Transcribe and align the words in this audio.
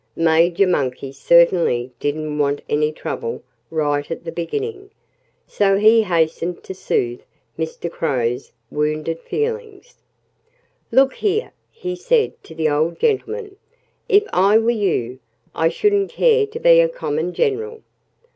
Major 0.15 0.65
Monkey 0.65 1.11
certainly 1.11 1.91
didn't 1.99 2.39
want 2.39 2.63
any 2.67 2.91
trouble 2.91 3.43
right 3.69 4.09
at 4.09 4.23
the 4.23 4.31
beginning. 4.31 4.89
So 5.45 5.77
he 5.77 6.01
hastened 6.01 6.63
to 6.63 6.73
soothe 6.73 7.21
Mr. 7.55 7.87
Crow's 7.87 8.51
wounded 8.71 9.19
feelings. 9.19 9.97
"Look 10.91 11.13
here," 11.13 11.53
he 11.71 11.95
said 11.95 12.33
to 12.45 12.55
the 12.55 12.67
old 12.67 12.99
gentleman, 12.99 13.57
"if 14.09 14.23
I 14.33 14.57
were 14.57 14.71
you 14.71 15.19
I 15.53 15.69
shouldn't 15.69 16.09
care 16.09 16.47
to 16.47 16.59
be 16.59 16.79
a 16.79 16.89
common 16.89 17.31
general." 17.35 17.83